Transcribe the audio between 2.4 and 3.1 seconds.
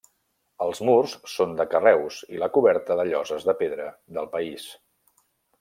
la coberta de